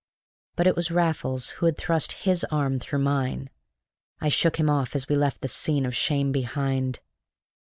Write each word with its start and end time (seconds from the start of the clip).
But 0.55 0.65
it 0.65 0.75
was 0.75 0.89
Raffles 0.89 1.49
who 1.49 1.67
had 1.67 1.77
thrust 1.77 2.13
his 2.25 2.43
arm 2.45 2.79
through 2.79 2.97
mine. 3.03 3.51
I 4.19 4.29
shook 4.29 4.55
him 4.57 4.67
off 4.67 4.95
as 4.95 5.07
we 5.07 5.15
left 5.15 5.41
the 5.41 5.47
scene 5.47 5.85
of 5.85 5.95
shame 5.95 6.31
behind. 6.31 7.01